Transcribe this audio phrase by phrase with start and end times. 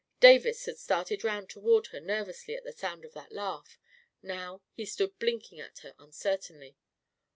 [0.19, 3.77] Davis had started round toward her nervously at the sound of that laugh;
[4.23, 6.75] now he stood blinking at her uncertainly.